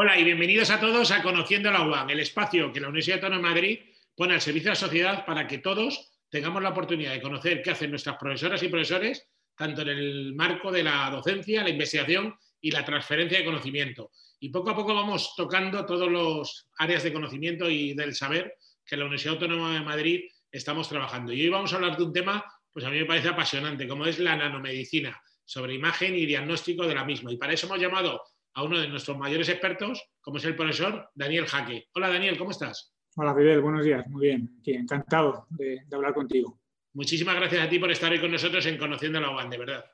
[0.00, 3.48] Hola y bienvenidos a todos a Conociendo la UAM, el espacio que la Universidad Autónoma
[3.48, 3.78] de Madrid
[4.14, 7.72] pone al servicio de la sociedad para que todos tengamos la oportunidad de conocer qué
[7.72, 9.26] hacen nuestras profesoras y profesores,
[9.56, 14.12] tanto en el marco de la docencia, la investigación y la transferencia de conocimiento.
[14.38, 18.54] Y poco a poco vamos tocando todos los áreas de conocimiento y del saber
[18.86, 20.20] que la Universidad Autónoma de Madrid
[20.52, 21.32] estamos trabajando.
[21.32, 24.06] Y hoy vamos a hablar de un tema, pues a mí me parece apasionante, como
[24.06, 27.32] es la nanomedicina, sobre imagen y diagnóstico de la misma.
[27.32, 28.22] Y para eso hemos llamado
[28.58, 31.86] a uno de nuestros mayores expertos, como es el profesor Daniel Jaque.
[31.94, 32.92] Hola Daniel, ¿cómo estás?
[33.14, 36.60] Hola Fidel, buenos días, muy bien, encantado de, hablar contigo.
[36.94, 39.84] Muchísimas gracias a ti por estar hoy con nosotros en Conociendo la UAN, de verdad.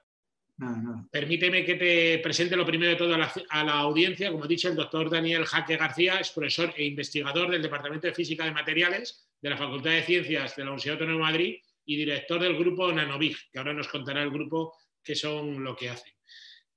[0.56, 1.06] Nada, nada.
[1.10, 4.32] Permíteme que te presente lo primero de todo a la, a la, audiencia.
[4.32, 8.14] Como he dicho, el doctor Daniel Jaque García es profesor e investigador del Departamento de
[8.14, 11.96] Física de Materiales de la Facultad de Ciencias de la Universidad Autónoma de Madrid y
[11.96, 16.13] director del grupo Nanovig, que ahora nos contará el grupo qué son lo que hacen.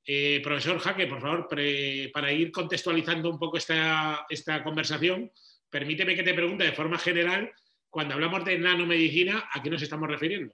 [0.09, 1.49] Eh, profesor Jaque, por favor,
[2.13, 5.29] para ir contextualizando un poco esta, esta conversación,
[5.69, 7.51] permíteme que te pregunte de forma general,
[7.89, 10.53] cuando hablamos de nanomedicina, ¿a qué nos estamos refiriendo?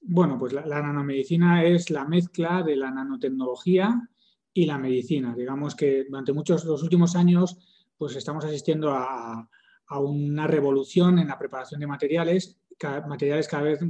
[0.00, 4.08] Bueno, pues la, nanomedicina es la mezcla de la nanotecnología
[4.52, 5.34] y la medicina.
[5.36, 7.58] Digamos que durante muchos los últimos años
[7.98, 9.48] pues estamos asistiendo a,
[9.86, 12.60] a una revolución en la preparación de materiales
[13.06, 13.80] materiales cada vez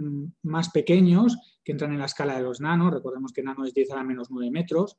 [0.43, 3.91] más pequeños que entran en la escala de los nanos, recordemos que nano es 10
[3.93, 4.99] a la menos 9 metros,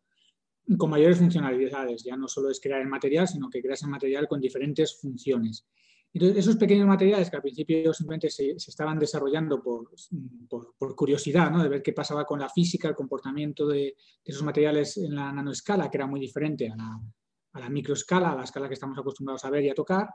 [0.77, 4.27] con mayores funcionalidades, ya no solo es crear el material, sino que creas el material
[4.27, 5.67] con diferentes funciones.
[6.11, 9.91] Entonces, esos pequeños materiales que al principio simplemente se, estaban desarrollando por,
[10.47, 11.61] por, curiosidad, ¿no?
[11.61, 15.31] de ver qué pasaba con la física, el comportamiento de, de, esos materiales en la
[15.33, 17.01] nanoescala, que era muy diferente a la,
[17.55, 20.09] a la microescala, a la escala que estamos acostumbrados a ver y a tocar,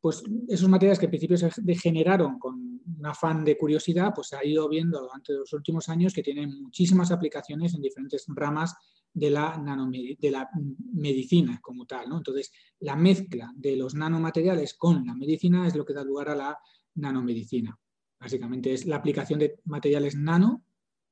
[0.00, 4.36] pues esos materiales que al principio se degeneraron con un afán de curiosidad, pues se
[4.36, 8.74] ha ido viendo durante los últimos años que tienen muchísimas aplicaciones en diferentes ramas
[9.12, 10.48] de la,
[10.94, 12.08] medicina como tal.
[12.08, 12.18] ¿no?
[12.18, 16.36] Entonces, la mezcla de los nanomateriales con la medicina es lo que da lugar a
[16.36, 16.58] la
[16.94, 17.78] nanomedicina.
[18.18, 20.64] Básicamente es la aplicación de materiales nano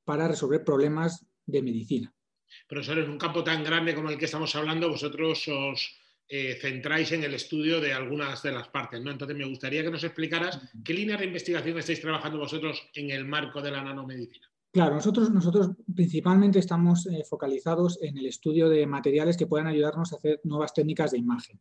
[0.03, 2.13] para resolver problemas de medicina.
[2.67, 6.00] Profesor, en un campo tan grande como el que estamos hablando, vosotros os
[6.33, 9.01] eh, centráis en el estudio de algunas de las partes.
[9.01, 9.11] ¿no?
[9.11, 13.25] Entonces, me gustaría que nos explicaras qué líneas de investigación estáis trabajando vosotros en el
[13.25, 14.47] marco de la nanomedicina.
[14.71, 20.13] Claro, nosotros, nosotros principalmente estamos eh, focalizados en el estudio de materiales que puedan ayudarnos
[20.13, 21.59] a hacer nuevas técnicas de imagen.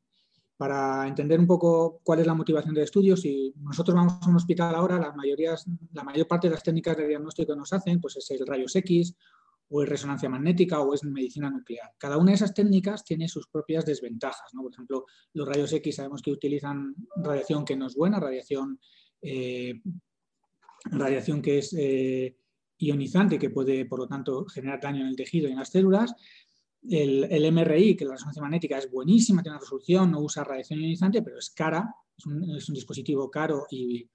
[0.57, 4.37] Para entender un poco cuál es la motivación del estudio, si nosotros vamos a un
[4.37, 5.13] hospital ahora, la,
[5.95, 8.77] la mayor parte de las técnicas de diagnóstico que nos hacen pues es el rayos
[8.77, 9.17] X
[9.73, 11.93] o es resonancia magnética o es medicina nuclear.
[11.97, 14.51] Cada una de esas técnicas tiene sus propias desventajas.
[14.53, 18.81] Por ejemplo, los rayos X sabemos que utilizan radiación que no es buena, radiación,
[19.23, 19.81] eh,
[20.87, 22.37] radiación que es eh,
[22.79, 26.15] ionizante, que puede, por lo tanto, generar daño en el tejido y en las células.
[26.89, 31.23] El, MRI, que la resonancia magnética es buenísima, tiene una resolución, no usa radiación ionizante,
[31.23, 34.09] pero es cara, es un, dispositivo caro y,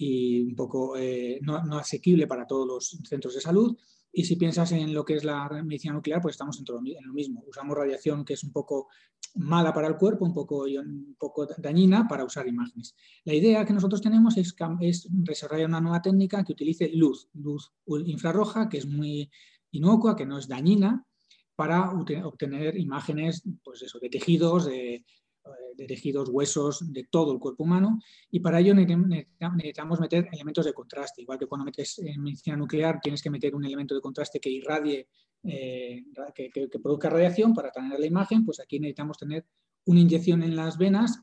[0.00, 3.76] un poco eh, no, no asequible para todos los centros de salud.
[4.12, 7.44] Y si piensas en lo que es la medicina nuclear, pues estamos en, lo mismo.
[7.46, 8.88] Usamos radiación que es un poco
[9.36, 12.94] mala para el cuerpo, un poco, un poco dañina para usar imágenes.
[13.24, 17.72] La idea que nosotros tenemos es, es desarrollar una nueva técnica que utilice luz, luz
[17.86, 19.30] infrarroja, que es muy
[19.70, 21.04] inocua, que no es dañina,
[21.54, 25.04] para obtener imágenes pues eso, de tejidos, de,
[25.76, 28.00] de tejidos, huesos, de todo el cuerpo humano,
[28.30, 31.22] y para ello necesitamos meter elementos de contraste.
[31.22, 34.50] Igual que cuando metes en medicina nuclear tienes que meter un elemento de contraste que
[34.50, 35.08] irradie,
[35.44, 36.04] eh,
[36.34, 36.50] que,
[36.82, 39.46] produzca radiación para tener la imagen, pues aquí necesitamos tener
[39.86, 41.22] una inyección en las venas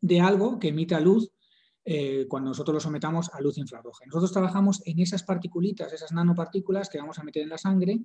[0.00, 1.30] de algo que emita luz
[1.84, 4.04] eh, cuando nosotros lo sometamos a luz infrarroja.
[4.06, 8.00] Nosotros trabajamos en esas particulitas, esas nanopartículas que vamos a meter en la sangre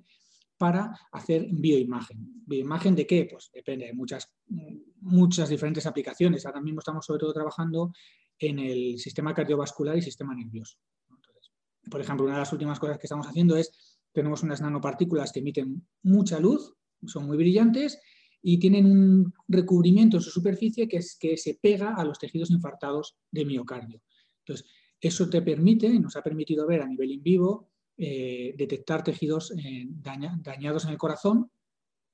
[0.58, 2.42] para hacer bioimagen.
[2.46, 3.28] ¿Bioimagen de qué?
[3.30, 4.32] Pues depende de muchas,
[5.06, 6.44] muchas diferentes aplicaciones.
[6.46, 7.92] Ahora mismo estamos sobre todo trabajando
[8.38, 10.78] en el sistema cardiovascular y sistema nervioso.
[11.90, 15.38] por ejemplo, una de las últimas cosas que estamos haciendo es, tenemos unas nanopartículas que
[15.38, 16.74] emiten mucha luz,
[17.06, 18.00] son muy brillantes
[18.42, 22.50] y tienen un recubrimiento en su superficie que, es, que se pega a los tejidos
[22.50, 24.02] infartados de miocardio.
[24.40, 24.66] Entonces,
[25.00, 29.86] eso te permite, nos ha permitido ver a nivel in vivo, eh, detectar tejidos eh,
[29.88, 31.50] dañados en el corazón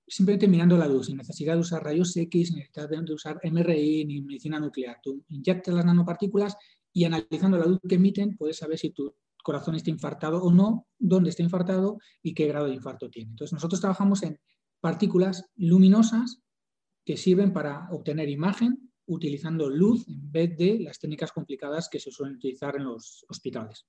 [0.07, 4.05] simplemente mirando la luz, sin necesidad de usar rayos X, sin necesidad de usar MRI
[4.05, 4.99] ni medicina nuclear.
[5.03, 6.57] Tú inyectas las nanopartículas
[6.93, 10.87] y analizando la luz que emiten puedes saber si tu corazón está infartado o no,
[10.99, 13.31] dónde está infartado y qué grado de infarto tiene.
[13.31, 14.39] Entonces nosotros trabajamos en
[14.81, 16.43] partículas luminosas
[17.05, 22.11] que sirven para obtener imagen utilizando luz en vez de las técnicas complicadas que se
[22.11, 23.87] suelen utilizar en los hospitales.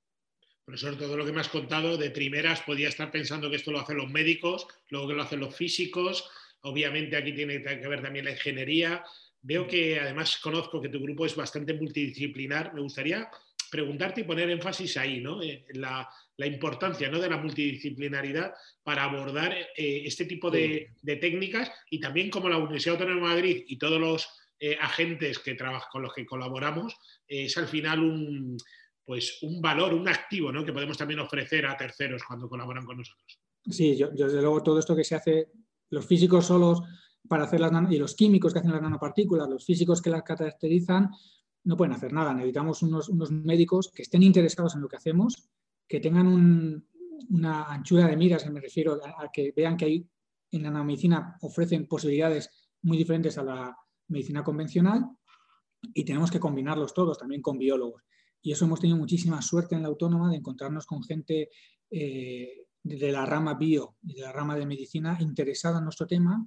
[0.65, 3.81] Profesor, todo lo que me has contado de primeras podía estar pensando que esto lo
[3.81, 6.29] hacen los médicos, luego que lo hacen los físicos,
[6.61, 9.03] obviamente aquí tiene que ver también la ingeniería.
[9.41, 12.73] Veo que además conozco que tu grupo es bastante multidisciplinar.
[12.73, 13.29] Me gustaría
[13.69, 15.41] preguntarte y poner énfasis ahí, ¿no?
[15.41, 16.07] Eh, la,
[16.37, 17.19] importancia ¿no?
[17.19, 22.95] de la multidisciplinaridad para abordar eh, este tipo de, técnicas y también como la Universidad
[22.95, 25.57] Autónoma de Madrid y todos los eh, agentes que
[25.91, 26.95] con los que colaboramos
[27.27, 28.57] es al final un,
[29.05, 30.63] pues, un valor, un activo ¿no?
[30.63, 33.39] que podemos también ofrecer a terceros cuando colaboran con nosotros.
[33.69, 35.51] Sí, yo, desde luego todo esto que se hace,
[35.89, 36.81] los físicos solos
[37.27, 41.09] para hacer las y los químicos que hacen las nanopartículas, los físicos que las caracterizan,
[41.63, 42.33] no pueden hacer nada.
[42.33, 45.49] Necesitamos unos, médicos que estén interesados en lo que hacemos,
[45.87, 46.83] que tengan
[47.29, 50.09] una anchura de miras, me refiero a, que vean que hay,
[50.51, 52.49] en la nanomedicina ofrecen posibilidades
[52.81, 53.77] muy diferentes a la
[54.09, 55.09] medicina convencional
[55.93, 58.03] y tenemos que combinarlos todos, también con biólogos.
[58.43, 61.49] Y eso hemos tenido muchísima suerte en la autónoma de encontrarnos con gente
[61.89, 66.45] eh, de la rama bio y de la rama de medicina interesada en nuestro tema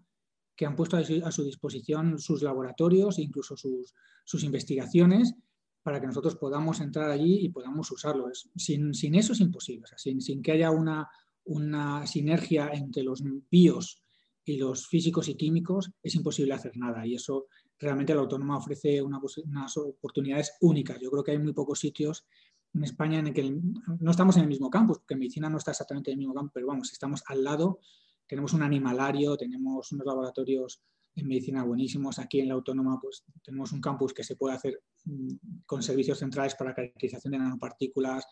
[0.55, 5.35] que han puesto a su disposición sus laboratorios, incluso sus, investigaciones,
[5.83, 8.31] para que nosotros podamos entrar allí y podamos usarlo.
[8.57, 11.09] sin, eso es imposible, sin, que haya una,
[12.07, 14.03] sinergia entre los bios
[14.45, 17.07] y los físicos y químicos, es imposible hacer nada.
[17.07, 17.47] Y eso
[17.79, 20.99] realmente la autónoma ofrece unas oportunidades únicas.
[21.01, 22.27] Yo creo que hay muy pocos sitios
[22.75, 23.43] en España en el que
[24.01, 26.53] no estamos en el mismo campus, porque medicina no está exactamente en el mismo campo,
[26.55, 27.81] pero vamos, estamos al lado
[28.27, 30.83] tenemos un animalario, tenemos unos laboratorios
[31.15, 32.19] en medicina buenísimos.
[32.19, 35.35] Aquí en la Autónoma pues, tenemos un campus que se puede hacer mm,
[35.65, 38.27] con servicios centrales para caracterización de nanopartículas.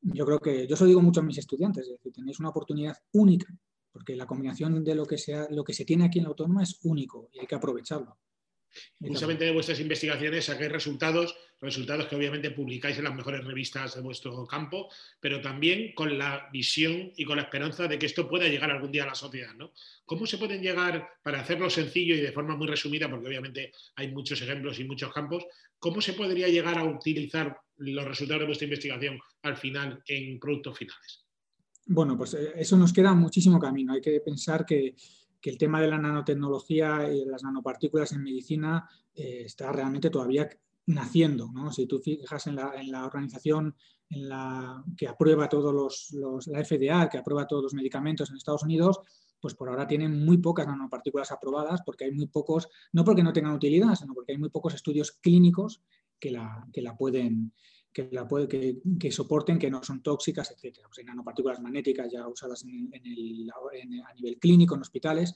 [0.00, 2.96] Yo creo que, yo eso digo mucho a mis estudiantes, es decir, tenéis una oportunidad
[3.12, 3.46] única,
[3.92, 6.62] porque la combinación de lo que, sea, lo que se tiene aquí en la Autónoma
[6.62, 8.16] es único y hay que aprovecharlo.
[8.98, 14.00] Justamente de vuestras investigaciones sacáis resultados, resultados que obviamente publicáis en las mejores revistas de
[14.00, 14.88] vuestro campo,
[15.20, 18.92] pero también con la visión y con la esperanza de que esto pueda llegar algún
[18.92, 19.54] día a la sociedad.
[19.54, 19.72] ¿no?
[20.04, 24.10] ¿Cómo se pueden llegar, para hacerlo sencillo y de forma muy resumida, porque obviamente hay
[24.10, 25.44] muchos ejemplos y muchos campos,
[25.78, 30.78] cómo se podría llegar a utilizar los resultados de vuestra investigación al final en productos
[30.78, 31.24] finales?
[31.86, 33.92] Bueno, pues eh, eso nos queda muchísimo camino.
[33.92, 34.94] Hay que pensar que
[35.42, 40.48] que el tema de la nanotecnología y las nanopartículas en medicina eh, está realmente todavía
[40.86, 41.50] naciendo.
[41.72, 43.74] Si tú fijas en la, organización
[44.08, 48.62] en la, que aprueba todos los, la FDA, que aprueba todos los medicamentos en Estados
[48.62, 49.00] Unidos,
[49.40, 53.32] pues por ahora tienen muy pocas nanopartículas aprobadas porque hay muy pocos, no porque no
[53.32, 55.82] tengan utilidad, sino porque hay muy pocos estudios clínicos
[56.20, 57.52] que la, que la pueden,
[57.92, 58.48] que, la puede,
[58.98, 60.78] que, soporten que no son tóxicas, etc.
[60.86, 65.34] Pues hay nanopartículas magnéticas ya usadas en, el, a nivel clínico, en hospitales.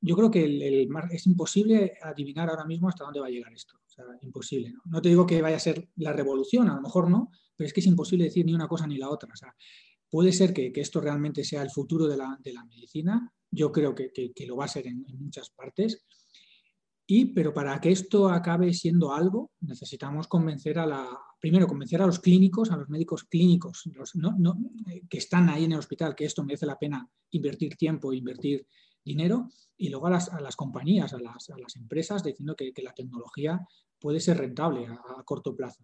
[0.00, 3.76] Yo creo que el, es imposible adivinar ahora mismo hasta dónde va a llegar esto.
[3.76, 4.74] O sea, imposible.
[4.84, 5.00] ¿no?
[5.00, 7.80] te digo que vaya a ser la revolución, a lo mejor no, pero es que
[7.80, 9.30] es imposible decir ni una cosa ni la otra.
[9.32, 9.54] O sea,
[10.10, 13.32] puede ser que, esto realmente sea el futuro de la, de la medicina.
[13.50, 16.04] Yo creo que, que, lo va a ser en, en muchas partes
[17.06, 21.08] y, pero para que esto acabe siendo algo, necesitamos convencer a la,
[21.38, 25.78] primero convencer a los clínicos, a los médicos clínicos eh, que están ahí en el
[25.78, 28.66] hospital, que esto merece la pena invertir tiempo, invertir
[29.04, 33.60] dinero, y luego a las, compañías, a las, empresas, diciendo que, la tecnología
[34.00, 35.82] puede ser rentable a, corto plazo.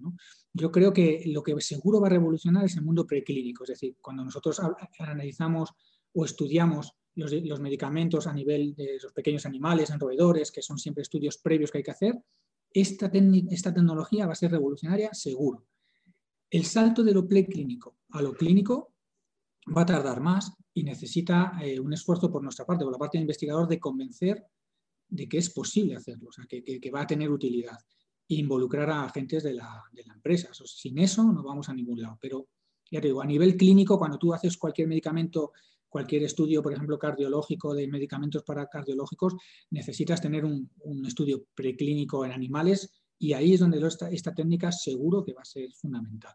[0.52, 3.96] Yo creo que lo que seguro va a revolucionar es el mundo preclínico, es decir,
[4.00, 4.60] cuando nosotros
[4.98, 5.70] analizamos
[6.14, 11.02] o estudiamos los, medicamentos a nivel de los pequeños animales, en roedores, que son siempre
[11.02, 12.22] estudios previos que hay que hacer,
[12.70, 15.66] esta, tecnología va a ser revolucionaria seguro.
[16.50, 18.94] El salto de lo preclínico a lo clínico
[19.76, 23.18] va a tardar más y necesita eh, un esfuerzo por nuestra parte, por la parte
[23.18, 24.46] del investigador, de convencer
[25.08, 27.78] de que es posible hacerlo, o sea, que, va a tener utilidad
[28.26, 30.48] e involucrar a agentes de la empresa.
[30.52, 32.18] sin eso no vamos a ningún lado.
[32.20, 32.48] Pero
[32.92, 35.52] ya te digo, a nivel clínico, cuando tú haces cualquier medicamento
[35.92, 39.34] cualquier estudio, por ejemplo, cardiológico de medicamentos para cardiológicos,
[39.70, 40.70] necesitas tener un,
[41.06, 45.70] estudio preclínico en animales y ahí es donde esta, técnica seguro que va a ser
[45.74, 46.34] fundamental.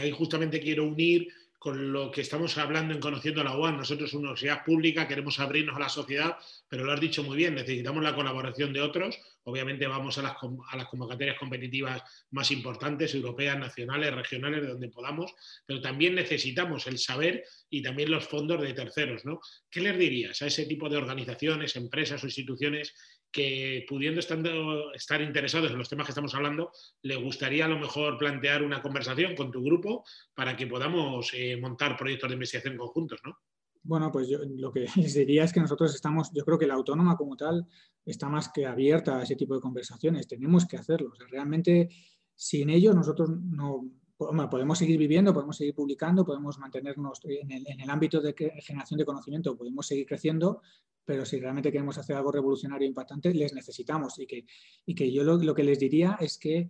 [0.00, 3.76] Ahí justamente quiero unir con lo que estamos hablando en Conociendo la UAN.
[3.76, 6.36] Nosotros, una universidad pública, queremos abrirnos a la sociedad,
[6.68, 9.18] pero lo has dicho muy bien, necesitamos la colaboración de otros.
[9.44, 10.34] Obviamente vamos a las,
[10.70, 15.34] a las convocatorias competitivas más importantes, europeas, nacionales, regionales, de donde podamos,
[15.66, 19.24] pero también necesitamos el saber y también los fondos de terceros.
[19.24, 19.40] ¿no?
[19.70, 22.94] ¿Qué les dirías a ese tipo de organizaciones, empresas o instituciones
[23.30, 26.70] que pudiendo estar interesados en los temas que estamos hablando,
[27.02, 30.04] le gustaría a lo mejor plantear una conversación con tu grupo
[30.34, 33.38] para que podamos eh, montar proyectos de investigación conjuntos, ¿no?
[33.82, 36.74] Bueno, pues yo lo que les diría es que nosotros estamos, yo creo que la
[36.74, 37.66] autónoma como tal
[38.04, 41.12] está más que abierta a ese tipo de conversaciones, tenemos que hacerlo.
[41.30, 41.88] realmente
[42.34, 48.20] sin ellos nosotros no, podemos seguir viviendo, podemos seguir publicando, podemos mantenernos en el, ámbito
[48.20, 50.60] de generación de conocimiento, podemos seguir creciendo,
[51.04, 54.18] pero si realmente queremos hacer algo revolucionario e impactante, les necesitamos.
[54.18, 54.44] Y que,
[54.84, 56.68] y que yo lo, que les diría es que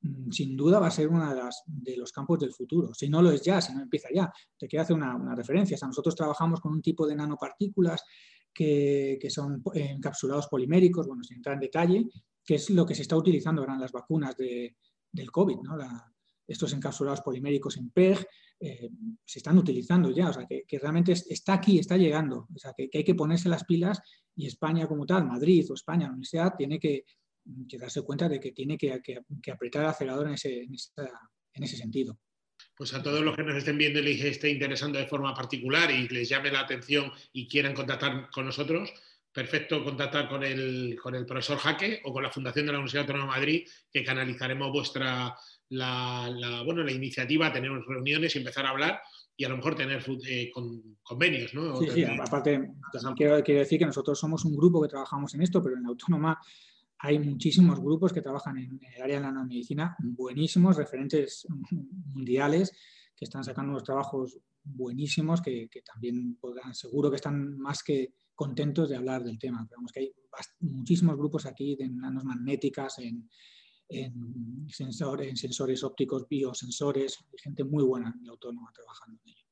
[0.00, 1.32] mm, sin duda va a ser uno
[1.66, 2.94] de, los campos del futuro.
[2.94, 4.32] Si no lo es ya, si no empieza ya.
[4.58, 5.78] Te quiero hacer una, referencia.
[5.86, 8.02] nosotros trabajamos con un tipo de nanopartículas
[8.52, 12.06] que, que, son encapsulados poliméricos, bueno, sin entrar en detalle,
[12.44, 14.76] que es lo que se está utilizando ahora en las vacunas de,
[15.12, 15.58] del COVID.
[15.62, 15.76] ¿no?
[16.46, 18.26] Estos encapsulados poliméricos en PEG
[18.58, 18.88] eh,
[19.24, 22.88] se están utilizando ya, o sea, que, realmente está aquí, está llegando, o sea, que,
[22.92, 24.00] hay que ponerse las pilas
[24.34, 27.04] y España como tal, Madrid o España, la universidad, tiene que,
[27.78, 29.00] darse cuenta de que tiene que,
[29.52, 32.18] apretar el acelerador en ese, en, ese sentido.
[32.74, 35.90] Pues a todos los que nos estén viendo y les esté interesando de forma particular
[35.90, 38.92] y les llame la atención y quieran contactar con nosotros,
[39.32, 43.02] perfecto contactar con el, con el profesor Jaque o con la Fundación de la Universidad
[43.02, 45.36] Autónoma de Madrid, que canalizaremos vuestra,
[45.70, 49.00] la, bueno, la iniciativa, tener reuniones y empezar a hablar
[49.36, 50.50] y a lo mejor tener eh,
[51.02, 51.52] convenios.
[51.54, 51.76] ¿no?
[51.76, 52.70] Sí, aparte,
[53.16, 56.38] quiero, decir que nosotros somos un grupo que trabajamos en esto, pero en la autónoma
[56.98, 61.46] hay muchísimos grupos que trabajan en el área de la nanomedicina, buenísimos, referentes
[62.14, 62.72] mundiales,
[63.14, 68.88] que están sacando unos trabajos buenísimos, que, también podrán, seguro que están más que contentos
[68.88, 69.66] de hablar del tema.
[69.68, 70.12] Pero que hay
[70.60, 73.28] muchísimos grupos aquí de nanomagnéticas, en,
[73.88, 79.46] en, en sensores ópticos, biosensores, hay gente muy buena y autónoma trabajando en ello.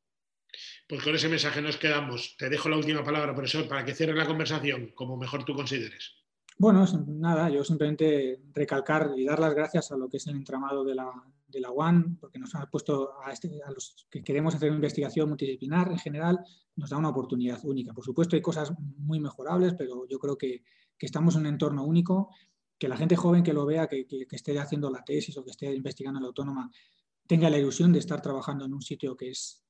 [0.89, 2.37] Pues con ese mensaje nos quedamos.
[2.39, 6.13] Te dejo la última palabra, profesor, para que cierres la conversación como mejor tú consideres.
[6.57, 10.85] Bueno, nada, yo simplemente recalcar y dar las gracias a lo que es el entramado
[10.85, 11.11] de la,
[11.49, 14.77] de la UAN, porque nos ha puesto a, este, a, los que queremos hacer una
[14.77, 16.39] investigación multidisciplinar en general,
[16.77, 17.93] nos da una oportunidad única.
[17.93, 20.63] Por supuesto, hay cosas muy mejorables, pero yo creo que,
[20.97, 22.31] que estamos en un entorno único
[22.79, 25.75] que la gente joven que lo vea, que, esté haciendo la tesis o que esté
[25.75, 26.71] investigando en la autónoma,
[27.27, 29.65] tenga la ilusión de estar trabajando en un sitio que es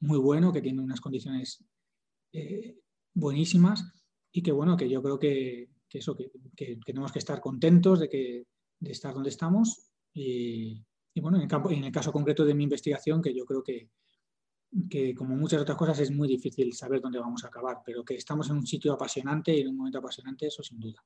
[0.00, 1.64] muy bueno, que tiene unas condiciones
[2.32, 2.78] eh,
[3.14, 3.84] buenísimas
[4.32, 8.46] y que bueno, que yo creo que, eso, que, tenemos que estar contentos de, que,
[8.80, 10.84] de estar donde estamos y,
[11.20, 13.90] bueno, en el, en el caso concreto de mi investigación, que yo creo que,
[14.90, 18.14] que como muchas otras cosas es muy difícil saber dónde vamos a acabar, pero que
[18.14, 21.02] estamos en un sitio apasionante y en un momento apasionante, eso sin duda.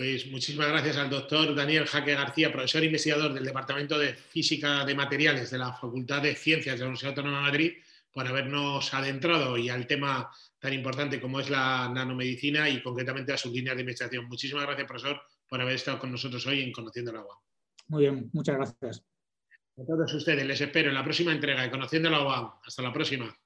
[0.00, 4.94] Pues muchísimas gracias al doctor Daniel Jaque García, profesor investigador del Departamento de Física de
[4.94, 7.72] Materiales de la Facultad de Ciencias de la Universidad Autónoma de Madrid,
[8.10, 13.36] por habernos adentrado y al tema tan importante como es la nanomedicina y concretamente a
[13.36, 14.24] sus líneas de investigación.
[14.24, 17.38] Muchísimas gracias, profesor, por haber estado con nosotros hoy en Conociendo el Agua.
[17.88, 19.04] Muy bien, muchas gracias.
[19.76, 22.58] A todos ustedes les espero en la próxima entrega de Conociendo el Agua.
[22.64, 23.38] Hasta la próxima.